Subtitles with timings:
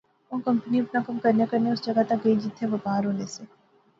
[0.31, 3.25] او کمپنی اپنا کم کرنیاں کرنیاں اس جاغا تک گئی جتھیں کیدے و پار ہونے
[3.33, 3.41] سے